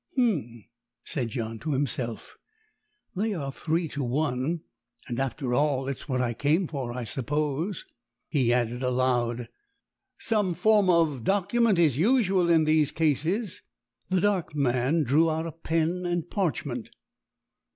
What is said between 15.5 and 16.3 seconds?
pen and